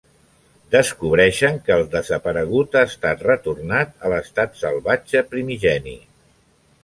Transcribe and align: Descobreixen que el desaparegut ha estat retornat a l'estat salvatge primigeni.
Descobreixen 0.75 1.59
que 1.67 1.75
el 1.81 1.85
desaparegut 1.91 2.77
ha 2.79 2.83
estat 2.91 3.21
retornat 3.27 3.93
a 4.09 4.13
l'estat 4.15 4.57
salvatge 4.65 5.23
primigeni. 5.35 5.97